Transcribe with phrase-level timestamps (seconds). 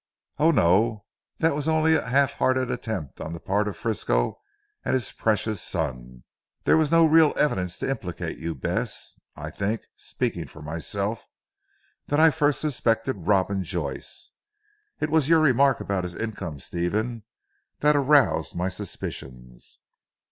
[0.39, 1.05] "Oh, no;
[1.37, 4.41] that was only a half hearted attempt on the part of Frisco
[4.83, 6.23] and his precious son.
[6.63, 9.19] There was no real evidence to implicate you Bess.
[9.35, 11.27] I think speaking for myself
[12.07, 14.31] that I first suspected Robin Joyce.
[14.99, 17.21] It was your remark about his income Stephen,
[17.81, 19.77] that aroused my suspicions.